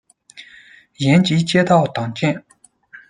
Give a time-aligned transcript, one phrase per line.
[0.97, 2.43] 延吉街道党建